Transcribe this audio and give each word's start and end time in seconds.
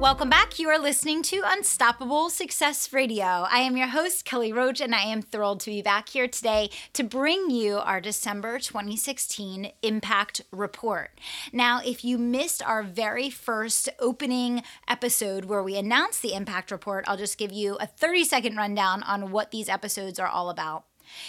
Welcome 0.00 0.30
back. 0.30 0.58
You 0.58 0.70
are 0.70 0.78
listening 0.78 1.22
to 1.24 1.42
Unstoppable 1.44 2.30
Success 2.30 2.90
Radio. 2.90 3.26
I 3.26 3.58
am 3.58 3.76
your 3.76 3.88
host, 3.88 4.24
Kelly 4.24 4.50
Roach, 4.50 4.80
and 4.80 4.94
I 4.94 5.02
am 5.02 5.20
thrilled 5.20 5.60
to 5.60 5.70
be 5.70 5.82
back 5.82 6.08
here 6.08 6.26
today 6.26 6.70
to 6.94 7.04
bring 7.04 7.50
you 7.50 7.76
our 7.76 8.00
December 8.00 8.58
2016 8.58 9.70
Impact 9.82 10.40
Report. 10.52 11.10
Now, 11.52 11.82
if 11.84 12.02
you 12.02 12.16
missed 12.16 12.62
our 12.62 12.82
very 12.82 13.28
first 13.28 13.90
opening 13.98 14.62
episode 14.88 15.44
where 15.44 15.62
we 15.62 15.76
announced 15.76 16.22
the 16.22 16.32
Impact 16.32 16.70
Report, 16.70 17.04
I'll 17.06 17.18
just 17.18 17.36
give 17.36 17.52
you 17.52 17.76
a 17.78 17.86
30 17.86 18.24
second 18.24 18.56
rundown 18.56 19.02
on 19.02 19.30
what 19.30 19.50
these 19.50 19.68
episodes 19.68 20.18
are 20.18 20.28
all 20.28 20.48
about. 20.48 20.84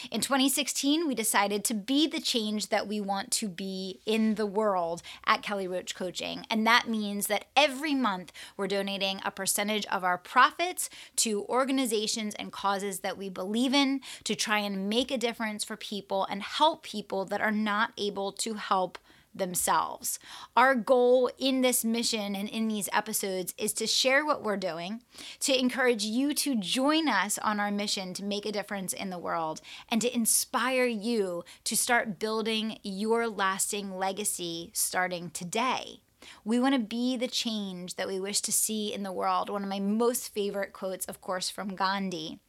In 0.10 0.22
2016, 0.22 1.08
we 1.08 1.16
decided 1.16 1.64
to 1.66 1.74
be 1.74 2.08
the 2.08 2.20
change 2.20 2.68
that 2.68 2.88
we 2.88 3.00
want 3.00 3.32
to 3.32 3.48
be 3.48 4.00
in 4.06 4.36
the 4.36 4.46
world 4.46 5.02
at 5.26 5.42
Kelly 5.42 5.68
Roach 5.68 5.96
Coaching. 5.96 6.46
And 6.50 6.66
that 6.66 6.88
means 6.88 7.28
that 7.28 7.46
every 7.56 7.94
month 7.94 8.32
we're 8.58 8.68
donating 8.68 9.22
a 9.24 9.32
percentage 9.32 9.86
of 9.88 10.04
our 10.04 10.18
profits 10.18 10.90
to 11.18 11.46
organizations 11.46 12.36
and 12.36 12.52
causes 12.52 13.00
that 13.00 13.18
we 13.18 13.30
believe 13.30 13.74
in 13.74 14.02
to 14.24 14.36
try 14.36 14.60
and 14.60 14.90
make 14.90 15.12
a 15.12 15.18
difference 15.18 15.64
for 15.64 15.76
people 15.76 16.26
and 16.30 16.42
help 16.42 16.84
people 16.84 17.26
that 17.26 17.42
are 17.42 17.52
not 17.52 17.92
able 17.98 18.32
to 18.32 18.56
help 18.56 18.98
themselves. 19.34 20.20
Our 20.56 20.76
goal 20.76 21.30
in 21.38 21.62
this 21.62 21.84
mission 21.84 22.36
and 22.36 22.50
in 22.50 22.68
these 22.68 22.90
episodes 22.94 23.54
is 23.58 23.74
to 23.74 23.88
share 23.88 24.26
what 24.26 24.44
we're 24.44 24.58
doing, 24.58 25.02
to 25.42 25.58
encourage 25.58 26.04
you 26.04 26.34
to 26.36 26.56
join 26.56 27.08
us 27.08 27.38
on 27.38 27.60
our 27.60 27.72
mission 27.72 28.14
to 28.16 28.24
make 28.24 28.46
a 28.46 28.52
difference 28.52 28.94
in 28.94 29.10
the 29.10 29.20
world, 29.20 29.62
and 29.90 30.02
to 30.02 30.14
inspire 30.14 30.86
you 30.86 31.44
to 31.64 31.76
start 31.76 32.20
building 32.20 32.78
your 32.84 33.28
lasting 33.28 33.98
legacy 33.98 34.72
starting 34.74 35.30
today. 35.30 36.02
We 36.44 36.60
want 36.60 36.76
to 36.76 36.80
be 36.80 37.18
the 37.18 37.28
change 37.28 37.96
that 37.96 38.08
we 38.08 38.20
wish 38.20 38.42
to 38.42 38.52
see 38.52 38.94
in 38.94 39.04
the 39.04 39.12
world. 39.12 39.50
One 39.50 39.64
of 39.64 39.70
my 39.70 39.80
most 39.80 40.34
favorite 40.34 40.74
quotes, 40.74 41.06
of 41.06 41.22
course, 41.22 41.50
from 41.50 41.76
Gandhi. 41.76 42.40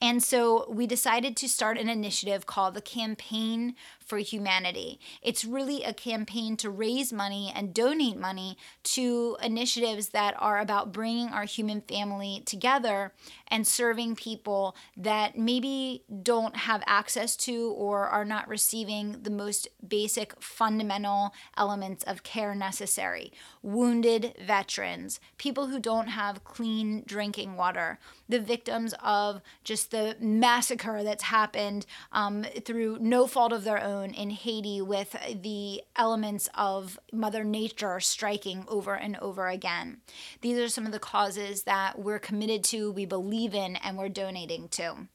And 0.00 0.22
so 0.22 0.70
we 0.70 0.86
decided 0.86 1.36
to 1.36 1.48
start 1.48 1.78
an 1.78 1.88
initiative 1.88 2.46
called 2.46 2.74
the 2.74 2.80
Campaign 2.80 3.74
for 4.06 4.18
Humanity. 4.18 5.00
It's 5.20 5.44
really 5.44 5.82
a 5.82 5.92
campaign 5.92 6.56
to 6.58 6.70
raise 6.70 7.12
money 7.12 7.52
and 7.54 7.74
donate 7.74 8.16
money 8.16 8.56
to 8.84 9.36
initiatives 9.42 10.10
that 10.10 10.34
are 10.38 10.60
about 10.60 10.92
bringing 10.92 11.28
our 11.28 11.44
human 11.44 11.80
family 11.80 12.42
together 12.46 13.12
and 13.48 13.66
serving 13.66 14.14
people 14.14 14.76
that 14.96 15.36
maybe 15.36 16.04
don't 16.22 16.56
have 16.56 16.82
access 16.86 17.36
to 17.36 17.72
or 17.76 18.06
are 18.06 18.24
not 18.24 18.48
receiving 18.48 19.22
the 19.22 19.30
most 19.30 19.68
basic 19.86 20.40
fundamental 20.40 21.32
elements 21.56 22.04
of 22.04 22.22
care 22.22 22.54
necessary. 22.54 23.32
Wounded 23.62 24.36
veterans, 24.46 25.18
people 25.36 25.66
who 25.66 25.80
don't 25.80 26.08
have 26.08 26.44
clean 26.44 27.02
drinking 27.06 27.56
water, 27.56 27.98
the 28.28 28.40
victims 28.40 28.94
of 29.02 29.40
just 29.64 29.90
the 29.90 30.16
massacre 30.20 31.02
that's 31.02 31.24
happened 31.24 31.86
um, 32.12 32.44
through 32.64 32.98
no 33.00 33.26
fault 33.26 33.52
of 33.52 33.64
their 33.64 33.82
own 33.82 33.95
in 34.04 34.30
Haiti 34.30 34.80
with 34.80 35.16
the 35.42 35.82
elements 35.96 36.48
of 36.54 36.98
Mother 37.12 37.44
Nature 37.44 38.00
striking 38.00 38.64
over 38.68 38.94
and 38.94 39.16
over 39.18 39.48
again. 39.48 39.98
These 40.40 40.58
are 40.58 40.68
some 40.68 40.86
of 40.86 40.92
the 40.92 40.98
causes 40.98 41.62
that 41.64 41.98
we're 41.98 42.18
committed 42.18 42.64
to, 42.64 42.92
we 42.92 43.06
believe 43.06 43.54
in, 43.54 43.76
and 43.76 43.96
we're 43.96 44.08
donating 44.08 44.68
to. 44.70 45.08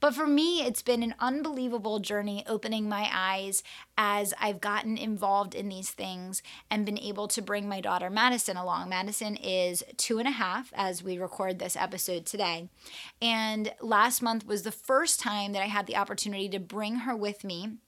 But 0.00 0.14
for 0.14 0.26
me, 0.26 0.62
it's 0.62 0.82
been 0.82 1.02
an 1.02 1.14
unbelievable 1.18 1.98
journey 1.98 2.44
opening 2.46 2.88
my 2.88 3.08
eyes 3.12 3.62
as 3.96 4.34
I've 4.40 4.60
gotten 4.60 4.96
involved 4.96 5.54
in 5.54 5.68
these 5.68 5.90
things 5.90 6.42
and 6.70 6.86
been 6.86 6.98
able 6.98 7.28
to 7.28 7.42
bring 7.42 7.68
my 7.68 7.80
daughter 7.80 8.10
Madison 8.10 8.56
along. 8.56 8.88
Madison 8.88 9.36
is 9.36 9.82
two 9.96 10.18
and 10.18 10.28
a 10.28 10.32
half 10.32 10.72
as 10.74 11.02
we 11.02 11.18
record 11.18 11.58
this 11.58 11.76
episode 11.76 12.26
today. 12.26 12.68
And 13.20 13.72
last 13.80 14.22
month 14.22 14.46
was 14.46 14.62
the 14.62 14.72
first 14.72 15.20
time 15.20 15.52
that 15.52 15.62
I 15.62 15.66
had 15.66 15.86
the 15.86 15.96
opportunity 15.96 16.48
to 16.50 16.60
bring 16.60 16.96
her 16.96 17.16
with 17.16 17.44
me 17.44 17.78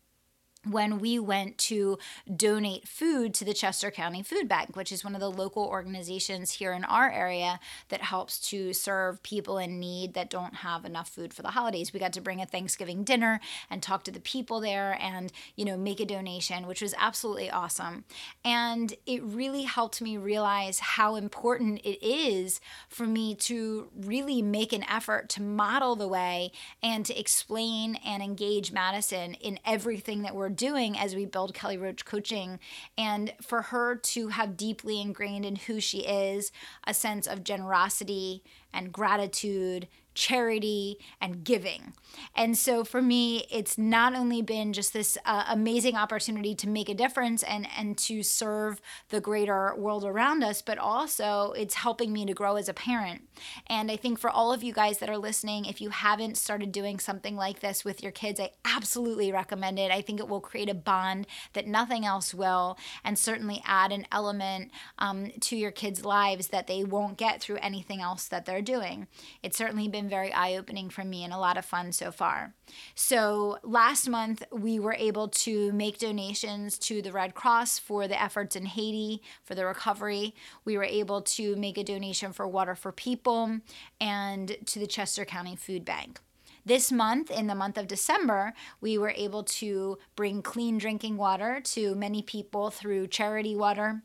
when 0.65 0.99
we 0.99 1.19
went 1.19 1.59
to 1.59 1.99
donate 2.35 2.89
food 2.89 3.35
to 3.35 3.45
the 3.45 3.55
Chester 3.55 3.91
County 3.91 4.23
Food 4.23 4.49
Bank, 4.49 4.77
which 4.77 4.93
is 4.93 5.05
one 5.05 5.15
of 5.15 5.21
the 5.21 5.31
local 5.31 5.65
organizations 5.65 6.53
here 6.53 6.73
in 6.73 6.85
our 6.85 7.11
area 7.11 7.61
that 7.89 8.03
helps 8.03 8.39
to 8.51 8.73
serve 8.73 9.23
people 9.23 9.59
in 9.59 9.79
need 9.79 10.15
that 10.15 10.31
don't 10.31 10.57
have 10.57 10.85
enough 10.85 11.09
food 11.09 11.35
for 11.35 11.43
the 11.43 11.49
holidays. 11.49 11.93
We 11.93 12.01
got 12.01 12.13
to 12.15 12.21
bring 12.21 12.41
a 12.41 12.47
Thanksgiving 12.47 13.05
dinner 13.05 13.41
and 13.71 13.83
talk 13.83 14.05
to 14.05 14.11
the 14.11 14.21
people 14.21 14.61
there 14.61 14.99
and, 15.01 15.33
you 15.57 15.65
know, 15.65 15.77
make 15.77 16.01
a 16.01 16.07
donation, 16.07 16.67
which 16.67 16.83
was 16.83 16.95
absolutely 16.99 17.51
awesome. 17.51 18.05
And 18.45 18.95
it 19.07 19.23
really 19.23 19.63
helped 19.63 20.01
me 20.01 20.17
realize 20.17 20.79
how 20.81 21.17
important 21.17 21.81
it 21.85 22.05
is 22.05 22.61
for 22.89 23.07
me 23.07 23.35
to 23.35 23.89
really 23.95 24.43
make 24.43 24.73
an 24.73 24.85
effort 24.85 25.29
to 25.31 25.43
model 25.43 25.97
the 25.97 26.09
way 26.09 26.53
and 26.83 27.05
to 27.07 27.19
explain 27.19 27.97
and 28.05 28.23
engage 28.23 28.73
Madison 28.73 29.35
in 29.35 29.59
everything 29.65 30.23
that 30.23 30.35
we're 30.35 30.49
doing 30.57 30.99
as 30.99 31.15
we 31.15 31.25
build 31.25 31.55
Kelly 31.55 31.77
Roach 31.77 32.05
coaching. 32.05 32.59
And 32.97 33.33
for 33.43 33.63
her 33.63 33.97
to 33.97 34.29
have 34.29 34.57
deeply 34.57 35.01
ingrained 35.01 35.45
in 35.45 35.57
who 35.57 35.81
she 35.81 36.01
is 36.01 36.53
a 36.87 36.95
sense 36.95 37.27
of 37.27 37.45
generosity 37.45 38.43
and 38.73 38.93
gratitude 38.93 39.89
charity 40.15 40.99
and 41.21 41.45
giving. 41.45 41.93
And 42.35 42.57
so 42.57 42.85
for 42.85 43.03
me, 43.03 43.47
it's 43.51 43.77
not 43.77 44.15
only 44.15 44.41
been 44.41 44.73
just 44.73 44.93
this 44.93 45.19
uh, 45.25 45.45
amazing 45.49 45.97
opportunity 45.97 46.55
to 46.55 46.69
make 46.69 46.89
a 46.89 46.95
difference 46.95 47.43
and 47.43 47.67
and 47.77 47.99
to 47.99 48.23
serve 48.23 48.81
the 49.09 49.21
greater 49.21 49.75
world 49.77 50.05
around 50.05 50.45
us, 50.45 50.63
but 50.63 50.79
also 50.79 51.53
it's 51.57 51.75
helping 51.75 52.13
me 52.13 52.25
to 52.27 52.35
grow 52.35 52.57
as 52.57 52.69
a 52.69 52.75
parent. 52.75 53.23
And 53.67 53.91
I 53.91 53.97
think 53.97 54.19
for 54.19 54.31
all 54.31 54.53
of 54.53 54.63
you 54.63 54.73
guys 54.73 54.99
that 54.99 55.11
are 55.11 55.19
listening, 55.19 55.65
if 55.65 55.81
you 55.81 55.91
haven't 55.91 56.39
started 56.39 56.71
doing 56.71 56.99
something 57.01 57.37
like 57.37 57.61
this 57.61 57.85
with 57.85 58.03
your 58.03 58.13
kids, 58.13 58.39
I 58.39 58.51
absolutely 58.65 59.33
recommend 59.33 59.79
it. 59.79 59.91
I 59.91 60.01
think 60.01 60.21
it 60.21 60.29
will 60.29 60.41
create 60.41 60.71
a 60.71 60.75
bond 60.75 61.27
that 61.53 61.67
nothing 61.67 62.05
else 62.05 62.33
will, 62.33 62.79
and 63.03 63.19
certainly 63.19 63.61
add 63.65 63.91
an 63.91 64.07
element 64.13 64.71
um, 64.99 65.33
to 65.41 65.57
your 65.57 65.73
kids' 65.73 66.05
lives 66.05 66.49
that 66.49 66.67
they 66.67 66.85
won't 66.85 67.19
get 67.19 67.41
through 67.41 67.59
anything 67.61 68.01
else 68.01 68.29
that 68.29 68.45
they're 68.47 68.63
doing. 68.63 69.09
It's 69.43 69.57
certainly 69.57 69.89
been 69.89 70.04
been 70.05 70.11
very 70.11 70.33
eye 70.33 70.57
opening 70.57 70.91
for 70.91 71.05
me 71.05 71.25
and 71.25 71.33
a 71.33 71.39
lot 71.39 71.57
of 71.57 71.65
fun 71.65 71.93
so 71.93 72.11
far. 72.13 72.53
So, 72.95 73.59
last 73.63 74.09
month 74.09 74.45
we 74.53 74.79
were 74.79 74.95
able 74.95 75.29
to 75.29 75.73
make 75.73 75.99
donations 75.99 76.79
to 76.81 77.01
the 77.01 77.13
Red 77.13 77.35
Cross 77.35 77.79
for 77.79 78.07
the 78.07 78.21
efforts 78.21 78.57
in 78.57 78.67
Haiti 78.67 79.23
for 79.43 79.55
the 79.55 79.65
recovery. 79.65 80.35
We 80.65 80.77
were 80.77 80.85
able 80.85 81.23
to 81.23 81.57
make 81.57 81.79
a 81.79 81.85
donation 81.85 82.33
for 82.33 82.47
Water 82.47 82.75
for 82.75 82.93
People 82.93 83.61
and 84.01 84.57
to 84.67 84.79
the 84.79 84.87
Chester 84.87 85.25
County 85.25 85.57
Food 85.57 85.85
Bank. 85.85 86.21
This 86.67 86.91
month, 86.91 87.31
in 87.31 87.47
the 87.47 87.55
month 87.55 87.77
of 87.77 87.89
December, 87.89 88.55
we 88.81 88.97
were 88.97 89.13
able 89.17 89.43
to 89.45 89.99
bring 90.17 90.41
clean 90.41 90.79
drinking 90.79 91.17
water 91.19 91.61
to 91.65 91.95
many 91.95 92.23
people 92.23 92.71
through 92.71 93.09
charity 93.09 93.55
water 93.55 94.03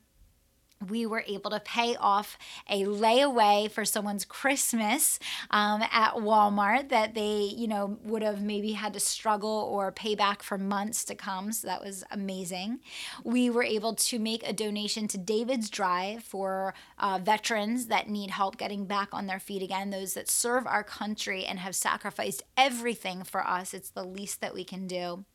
we 0.88 1.06
were 1.06 1.24
able 1.28 1.52
to 1.52 1.60
pay 1.60 1.96
off 1.98 2.38
a 2.70 2.84
layaway 2.84 3.70
for 3.70 3.84
someone's 3.84 4.24
Christmas 4.24 5.20
um, 5.52 5.84
at 5.92 6.14
Walmart 6.14 6.90
that 6.90 7.14
they, 7.14 7.54
you 7.56 7.68
know, 7.68 7.98
would 8.04 8.22
have 8.22 8.42
maybe 8.42 8.72
had 8.72 8.94
to 8.94 9.00
struggle 9.00 9.68
or 9.72 9.92
pay 9.92 10.16
back 10.16 10.42
for 10.42 10.58
months 10.58 11.04
to 11.06 11.16
come. 11.16 11.52
So 11.52 11.68
that 11.68 11.84
was 11.84 12.04
amazing. 12.12 12.80
We 13.26 13.50
were 13.50 13.64
able 13.64 13.94
to 13.96 14.20
make 14.20 14.48
a 14.48 14.54
donation 14.54 15.08
to 15.10 15.18
David's 15.18 15.70
Drive 15.70 16.24
for 16.24 16.74
uh, 16.98 17.20
veterans 17.22 17.88
that 17.88 18.10
need 18.10 18.32
help 18.32 18.58
getting 18.58 18.86
back 18.86 19.10
on 19.12 19.28
their 19.28 19.40
feet 19.40 19.62
again, 19.62 19.90
those 19.90 20.14
that 20.14 20.30
serve 20.30 20.66
our 20.66 20.84
country 20.84 21.46
and 21.46 21.60
have 21.60 21.76
sacrificed 21.76 22.44
everything 22.56 23.24
for 23.24 23.46
us. 23.46 23.74
It's 23.74 23.90
the 23.90 24.06
least 24.06 24.40
that 24.40 24.54
we 24.54 24.64
can 24.64 24.88
do. 24.88 25.26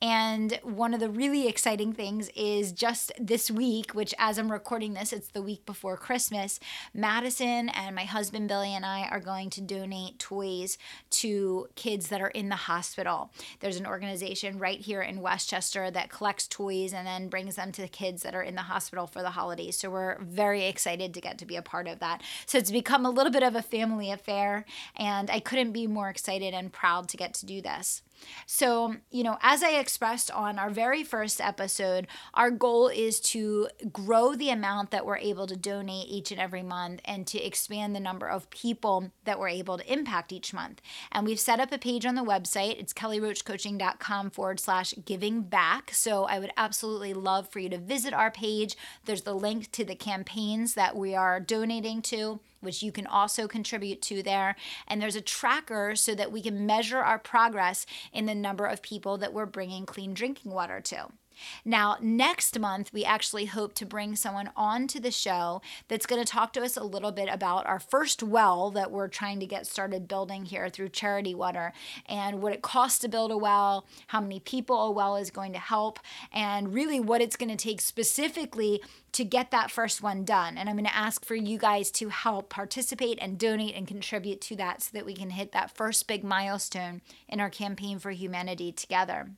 And 0.00 0.60
one 0.62 0.94
of 0.94 1.00
the 1.00 1.10
really 1.10 1.48
exciting 1.48 1.92
things 1.92 2.30
is 2.36 2.72
just 2.72 3.12
this 3.18 3.50
week, 3.50 3.92
which 3.92 4.14
as 4.18 4.38
I'm 4.38 4.52
recording 4.52 4.83
recording 4.84 5.00
this, 5.00 5.14
it's 5.14 5.28
the 5.28 5.40
week 5.40 5.64
before 5.64 5.96
Christmas. 5.96 6.60
Madison 6.92 7.70
and 7.70 7.96
my 7.96 8.04
husband 8.04 8.48
Billy 8.48 8.74
and 8.74 8.84
I 8.84 9.08
are 9.08 9.18
going 9.18 9.48
to 9.50 9.62
donate 9.62 10.18
toys 10.18 10.76
to 11.22 11.68
kids 11.74 12.08
that 12.08 12.20
are 12.20 12.28
in 12.28 12.50
the 12.50 12.54
hospital. 12.54 13.30
There's 13.60 13.78
an 13.78 13.86
organization 13.86 14.58
right 14.58 14.78
here 14.78 15.00
in 15.00 15.22
West 15.22 15.48
Chester 15.48 15.90
that 15.90 16.10
collects 16.10 16.46
toys 16.46 16.92
and 16.92 17.06
then 17.06 17.28
brings 17.28 17.56
them 17.56 17.72
to 17.72 17.80
the 17.80 17.88
kids 17.88 18.22
that 18.24 18.34
are 18.34 18.42
in 18.42 18.56
the 18.56 18.62
hospital 18.62 19.06
for 19.06 19.22
the 19.22 19.30
holidays. 19.30 19.78
So 19.78 19.88
we're 19.88 20.18
very 20.20 20.66
excited 20.66 21.14
to 21.14 21.20
get 21.22 21.38
to 21.38 21.46
be 21.46 21.56
a 21.56 21.62
part 21.62 21.88
of 21.88 22.00
that. 22.00 22.20
So 22.44 22.58
it's 22.58 22.70
become 22.70 23.06
a 23.06 23.10
little 23.10 23.32
bit 23.32 23.42
of 23.42 23.54
a 23.54 23.62
family 23.62 24.10
affair, 24.10 24.66
and 24.96 25.30
I 25.30 25.40
couldn't 25.40 25.72
be 25.72 25.86
more 25.86 26.10
excited 26.10 26.52
and 26.52 26.70
proud 26.70 27.08
to 27.08 27.16
get 27.16 27.32
to 27.34 27.46
do 27.46 27.62
this. 27.62 28.02
So, 28.46 28.96
you 29.10 29.22
know, 29.22 29.38
as 29.42 29.62
I 29.62 29.70
expressed 29.70 30.30
on 30.30 30.58
our 30.58 30.70
very 30.70 31.04
first 31.04 31.40
episode, 31.40 32.06
our 32.34 32.50
goal 32.50 32.88
is 32.88 33.20
to 33.20 33.68
grow 33.92 34.34
the 34.34 34.50
amount 34.50 34.90
that 34.90 35.06
we're 35.06 35.18
able 35.18 35.46
to 35.46 35.56
donate 35.56 36.08
each 36.08 36.30
and 36.30 36.40
every 36.40 36.62
month 36.62 37.00
and 37.04 37.26
to 37.28 37.42
expand 37.42 37.94
the 37.94 38.00
number 38.00 38.28
of 38.28 38.50
people 38.50 39.10
that 39.24 39.38
we're 39.38 39.48
able 39.48 39.78
to 39.78 39.92
impact 39.92 40.32
each 40.32 40.52
month. 40.52 40.80
And 41.12 41.26
we've 41.26 41.40
set 41.40 41.60
up 41.60 41.72
a 41.72 41.78
page 41.78 42.06
on 42.06 42.14
the 42.14 42.22
website. 42.22 42.78
It's 42.78 42.92
kellyroachcoaching.com 42.92 44.30
forward 44.30 44.60
slash 44.60 44.94
giving 45.04 45.42
back. 45.42 45.92
So 45.92 46.24
I 46.24 46.38
would 46.38 46.52
absolutely 46.56 47.14
love 47.14 47.48
for 47.48 47.58
you 47.58 47.68
to 47.70 47.78
visit 47.78 48.12
our 48.12 48.30
page. 48.30 48.76
There's 49.04 49.22
the 49.22 49.34
link 49.34 49.70
to 49.72 49.84
the 49.84 49.94
campaigns 49.94 50.74
that 50.74 50.96
we 50.96 51.14
are 51.14 51.40
donating 51.40 52.02
to 52.02 52.40
which 52.64 52.82
you 52.82 52.90
can 52.90 53.06
also 53.06 53.46
contribute 53.46 54.02
to 54.02 54.22
there. 54.22 54.56
And 54.88 55.00
there's 55.00 55.16
a 55.16 55.20
tracker 55.20 55.94
so 55.94 56.14
that 56.14 56.32
we 56.32 56.42
can 56.42 56.66
measure 56.66 56.98
our 56.98 57.18
progress 57.18 57.86
in 58.12 58.26
the 58.26 58.34
number 58.34 58.66
of 58.66 58.82
people 58.82 59.18
that 59.18 59.32
we're 59.32 59.46
bringing 59.46 59.86
clean 59.86 60.14
drinking 60.14 60.52
water 60.52 60.80
to. 60.80 61.08
Now, 61.64 61.96
next 62.00 62.58
month, 62.58 62.92
we 62.92 63.04
actually 63.04 63.46
hope 63.46 63.74
to 63.74 63.86
bring 63.86 64.16
someone 64.16 64.50
on 64.56 64.86
to 64.88 65.00
the 65.00 65.10
show 65.10 65.62
that's 65.88 66.06
going 66.06 66.22
to 66.22 66.30
talk 66.30 66.52
to 66.54 66.62
us 66.62 66.76
a 66.76 66.84
little 66.84 67.12
bit 67.12 67.28
about 67.30 67.66
our 67.66 67.80
first 67.80 68.22
well 68.22 68.70
that 68.72 68.90
we're 68.90 69.08
trying 69.08 69.40
to 69.40 69.46
get 69.46 69.66
started 69.66 70.08
building 70.08 70.44
here 70.44 70.68
through 70.68 70.90
Charity 70.90 71.34
Water 71.34 71.72
and 72.06 72.42
what 72.42 72.52
it 72.52 72.62
costs 72.62 72.98
to 73.00 73.08
build 73.08 73.30
a 73.30 73.36
well, 73.36 73.86
how 74.08 74.20
many 74.20 74.40
people 74.40 74.82
a 74.82 74.90
well 74.90 75.16
is 75.16 75.30
going 75.30 75.52
to 75.52 75.58
help, 75.58 75.98
and 76.32 76.74
really 76.74 77.00
what 77.00 77.20
it's 77.20 77.36
going 77.36 77.50
to 77.50 77.56
take 77.56 77.80
specifically 77.80 78.80
to 79.12 79.24
get 79.24 79.52
that 79.52 79.70
first 79.70 80.02
one 80.02 80.24
done. 80.24 80.58
And 80.58 80.68
I'm 80.68 80.76
going 80.76 80.86
to 80.86 80.96
ask 80.96 81.24
for 81.24 81.36
you 81.36 81.56
guys 81.56 81.90
to 81.92 82.08
help 82.08 82.50
participate 82.50 83.18
and 83.20 83.38
donate 83.38 83.76
and 83.76 83.86
contribute 83.86 84.40
to 84.42 84.56
that 84.56 84.82
so 84.82 84.90
that 84.92 85.06
we 85.06 85.14
can 85.14 85.30
hit 85.30 85.52
that 85.52 85.70
first 85.70 86.08
big 86.08 86.24
milestone 86.24 87.00
in 87.28 87.40
our 87.40 87.50
campaign 87.50 87.98
for 87.98 88.10
humanity 88.10 88.72
together. 88.72 89.30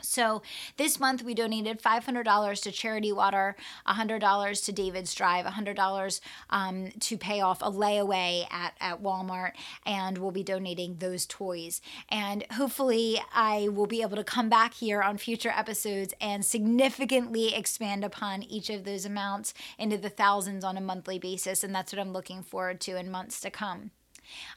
So 0.00 0.42
this 0.76 1.00
month 1.00 1.24
we 1.24 1.34
donated 1.34 1.82
$500 1.82 2.62
to 2.62 2.70
Charity 2.70 3.10
Water, 3.10 3.56
$100 3.86 4.64
to 4.64 4.72
David's 4.72 5.12
Drive, 5.12 5.44
$100 5.44 6.20
um, 6.50 6.90
to 7.00 7.18
pay 7.18 7.40
off 7.40 7.62
a 7.62 7.70
layaway 7.70 8.46
at, 8.50 8.74
at 8.80 9.02
Walmart, 9.02 9.52
and 9.84 10.18
we'll 10.18 10.30
be 10.30 10.44
donating 10.44 10.96
those 10.96 11.26
toys. 11.26 11.80
And 12.08 12.44
hopefully 12.52 13.20
I 13.34 13.68
will 13.68 13.86
be 13.86 14.02
able 14.02 14.16
to 14.16 14.24
come 14.24 14.48
back 14.48 14.74
here 14.74 15.02
on 15.02 15.18
future 15.18 15.52
episodes 15.54 16.14
and 16.20 16.44
significantly 16.44 17.54
expand 17.54 18.04
upon 18.04 18.44
each 18.44 18.70
of 18.70 18.84
those 18.84 19.04
amounts 19.04 19.52
into 19.78 19.98
the 19.98 20.10
thousands 20.10 20.62
on 20.62 20.76
a 20.76 20.80
monthly 20.80 21.18
basis. 21.18 21.64
And 21.64 21.74
that's 21.74 21.92
what 21.92 22.00
I'm 22.00 22.12
looking 22.12 22.44
forward 22.44 22.80
to 22.82 22.96
in 22.96 23.10
months 23.10 23.40
to 23.40 23.50
come. 23.50 23.90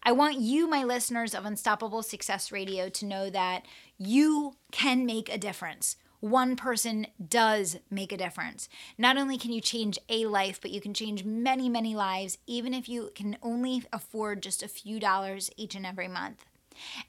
I 0.03 0.11
want 0.11 0.39
you, 0.39 0.67
my 0.67 0.83
listeners 0.83 1.33
of 1.33 1.45
Unstoppable 1.45 2.03
Success 2.03 2.51
Radio, 2.51 2.89
to 2.89 3.05
know 3.05 3.29
that 3.29 3.65
you 3.97 4.55
can 4.71 5.05
make 5.05 5.29
a 5.29 5.37
difference. 5.37 5.97
One 6.19 6.55
person 6.55 7.07
does 7.25 7.77
make 7.89 8.11
a 8.11 8.17
difference. 8.17 8.69
Not 8.97 9.17
only 9.17 9.39
can 9.39 9.51
you 9.51 9.59
change 9.59 9.97
a 10.07 10.27
life, 10.27 10.61
but 10.61 10.69
you 10.69 10.79
can 10.79 10.93
change 10.93 11.23
many, 11.25 11.67
many 11.67 11.95
lives, 11.95 12.37
even 12.45 12.75
if 12.75 12.87
you 12.87 13.09
can 13.15 13.37
only 13.41 13.83
afford 13.91 14.43
just 14.43 14.61
a 14.61 14.67
few 14.67 14.99
dollars 14.99 15.49
each 15.57 15.73
and 15.73 15.85
every 15.85 16.07
month. 16.07 16.45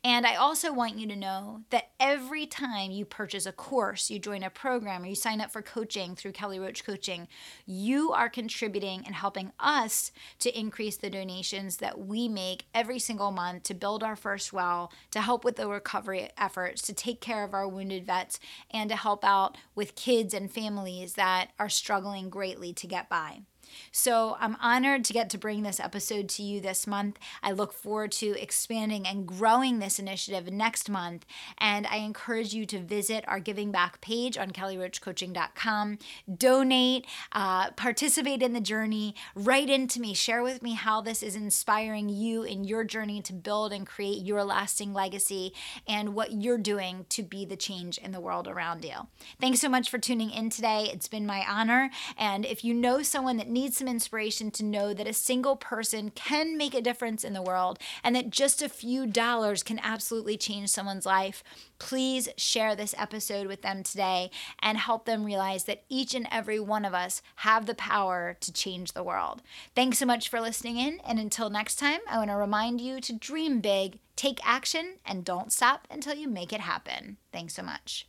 And 0.05 0.27
I 0.27 0.35
also 0.35 0.73
want 0.73 0.99
you 0.99 1.07
to 1.09 1.17
know 1.17 1.63
that 1.71 1.91
every 2.01 2.47
time 2.47 2.91
you 2.91 3.05
purchase 3.05 3.47
a 3.47 3.53
course, 3.53 4.11
you 4.11 4.19
join 4.19 4.43
a 4.43 4.51
program, 4.51 5.03
or 5.03 5.07
you 5.07 5.15
sign 5.15 5.41
up 5.41 5.51
for 5.51 5.63
coaching 5.63 6.15
through 6.15 6.33
Kelly 6.33 6.59
Roach 6.59 6.85
Coaching, 6.85 7.29
you 7.67 8.13
are 8.13 8.29
contributing 8.29 9.03
and 9.07 9.15
helping 9.15 9.53
us 9.59 10.13
to 10.41 10.59
increase 10.59 10.97
the 10.97 11.11
donations 11.11 11.79
that 11.79 11.99
we 11.99 12.29
make 12.29 12.67
every 12.75 12.99
single 12.99 13.31
month 13.31 13.63
to 13.65 13.75
build 13.75 14.03
our 14.03 14.17
first 14.17 14.53
well, 14.53 14.93
to 15.11 15.21
help 15.21 15.45
with 15.45 15.57
the 15.57 15.69
recovery 15.69 16.31
efforts, 16.37 16.83
to 16.83 16.93
take 16.93 17.21
care 17.21 17.45
of 17.45 17.55
our 17.55 17.69
wounded 17.69 18.07
vets, 18.07 18.39
and 18.71 18.91
to 18.91 18.97
help 18.97 19.25
out 19.25 19.57
with 19.75 19.95
kids 19.95 20.35
and 20.35 20.51
families 20.51 21.15
that 21.15 21.51
are 21.59 21.69
struggling 21.69 22.29
greatly 22.29 22.73
to 22.73 22.87
get 22.87 23.09
by. 23.09 23.43
So 23.91 24.37
I'm 24.41 24.57
honored 24.61 25.05
to 25.05 25.13
get 25.13 25.31
to 25.31 25.39
bring 25.39 25.63
this 25.63 25.81
episode 25.81 26.29
to 26.31 26.43
you 26.43 26.61
this 26.61 26.87
month. 26.87 27.19
I 27.43 27.53
look 27.53 27.73
forward 27.73 28.13
to 28.13 28.41
expanding 28.41 29.07
and 29.07 29.27
growing 29.27 29.79
this 29.79 29.99
initiative 29.99 30.53
next 30.53 30.91
month. 30.91 31.25
And 31.59 31.87
I 31.87 31.97
encourage 31.97 32.55
you 32.55 32.67
to 32.67 32.79
visit 32.79 33.25
our 33.29 33.41
giving 33.41 33.71
back 33.71 34.01
page 34.01 34.37
on 34.37 34.51
kellyroachcoaching.com, 34.51 35.99
donate, 36.37 37.07
uh, 37.33 37.71
participate 37.73 38.43
in 38.43 38.53
the 38.53 38.61
journey, 38.61 39.15
write 39.35 39.71
into 39.71 40.01
me, 40.01 40.15
share 40.15 40.43
with 40.43 40.63
me 40.63 40.75
how 40.75 41.01
this 41.01 41.23
is 41.23 41.37
inspiring 41.37 42.09
you 42.09 42.43
in 42.43 42.65
your 42.65 42.85
journey 42.85 43.23
to 43.23 43.33
build 43.33 43.73
and 43.73 43.87
create 43.87 44.25
your 44.25 44.45
lasting 44.45 44.93
legacy 44.93 45.53
and 45.87 46.15
what 46.15 46.33
you're 46.33 46.59
doing 46.59 47.07
to 47.09 47.23
be 47.23 47.45
the 47.45 47.57
change 47.57 47.99
in 47.99 48.13
the 48.13 48.21
world 48.21 48.49
around 48.49 48.85
you. 48.85 49.07
Thanks 49.41 49.61
so 49.61 49.69
much 49.69 49.89
for 49.89 49.99
tuning 49.99 50.31
in 50.31 50.51
today. 50.51 50.91
It's 50.93 51.09
been 51.09 51.27
my 51.27 51.45
honor. 51.49 51.91
And 52.19 52.45
if 52.45 52.65
you 52.65 52.75
know 52.75 53.03
someone 53.03 53.37
that 53.37 53.49
needs 53.49 53.62
need 53.63 53.75
some 53.75 53.89
inspiration 53.89 54.51
to 54.51 54.65
know 54.65 54.93
that 54.93 55.07
a 55.07 55.13
single 55.13 55.55
person 55.57 56.11
can 56.11 56.57
make 56.57 56.75
a 56.75 56.81
difference 56.81 57.23
in 57.23 57.33
the 57.33 57.43
world 57.43 57.79
and 58.03 58.17
that 58.17 58.31
just 58.31 58.61
a 58.61 58.69
few 58.69 59.07
dollars 59.07 59.63
can 59.63 59.79
absolutely 59.83 60.37
change 60.37 60.69
someone's 60.69 61.07
life, 61.07 61.45
please 61.79 62.29
share 62.37 62.75
this 62.75 62.95
episode 62.99 63.47
with 63.47 63.63
them 63.63 63.83
today 63.83 64.31
and 64.61 64.79
help 64.79 65.05
them 65.05 65.25
realize 65.25 65.65
that 65.65 65.85
each 65.89 66.15
and 66.15 66.27
every 66.31 66.59
one 66.59 66.85
of 66.85 66.93
us 66.93 67.23
have 67.37 67.67
the 67.67 67.75
power 67.75 68.37
to 68.41 68.53
change 68.53 68.93
the 68.93 69.05
world. 69.05 69.43
Thanks 69.75 69.99
so 69.99 70.07
much 70.07 70.29
for 70.29 70.41
listening 70.41 70.77
in. 70.79 71.01
And 71.07 71.19
until 71.19 71.49
next 71.49 71.77
time, 71.77 72.01
I 72.11 72.19
want 72.19 72.31
to 72.31 72.37
remind 72.37 72.81
you 72.81 73.01
to 73.01 73.13
dream 73.13 73.61
big, 73.61 73.99
take 74.17 74.41
action, 74.45 74.97
and 75.07 75.25
don't 75.25 75.53
stop 75.53 75.87
until 75.91 76.15
you 76.15 76.29
make 76.29 76.53
it 76.53 76.61
happen. 76.61 77.19
Thanks 77.33 77.55
so 77.55 77.63
much. 77.63 78.09